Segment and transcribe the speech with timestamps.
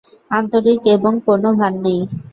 [0.31, 1.99] আন্তরিক এবং কোনো ভান নেই।